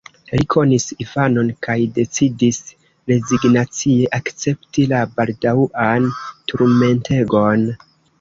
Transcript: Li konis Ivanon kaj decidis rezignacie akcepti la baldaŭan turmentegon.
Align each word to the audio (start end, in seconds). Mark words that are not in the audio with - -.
Li 0.33 0.45
konis 0.51 0.85
Ivanon 1.03 1.49
kaj 1.65 1.75
decidis 1.97 2.57
rezignacie 3.11 4.07
akcepti 4.19 4.87
la 4.95 5.03
baldaŭan 5.19 6.09
turmentegon. 6.53 7.69